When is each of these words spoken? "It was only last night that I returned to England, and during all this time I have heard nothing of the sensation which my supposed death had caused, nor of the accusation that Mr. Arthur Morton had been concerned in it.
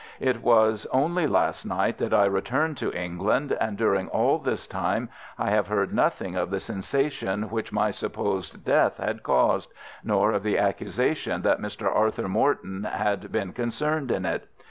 "It 0.19 0.41
was 0.41 0.87
only 0.91 1.27
last 1.27 1.63
night 1.63 1.99
that 1.99 2.11
I 2.11 2.25
returned 2.25 2.75
to 2.77 2.91
England, 2.91 3.55
and 3.61 3.77
during 3.77 4.07
all 4.09 4.39
this 4.39 4.65
time 4.65 5.09
I 5.37 5.51
have 5.51 5.67
heard 5.67 5.93
nothing 5.93 6.35
of 6.35 6.49
the 6.49 6.59
sensation 6.59 7.51
which 7.51 7.71
my 7.71 7.91
supposed 7.91 8.65
death 8.65 8.97
had 8.97 9.21
caused, 9.21 9.71
nor 10.03 10.31
of 10.31 10.41
the 10.41 10.57
accusation 10.57 11.43
that 11.43 11.61
Mr. 11.61 11.85
Arthur 11.85 12.27
Morton 12.27 12.83
had 12.85 13.31
been 13.31 13.53
concerned 13.53 14.09
in 14.09 14.25
it. 14.25 14.47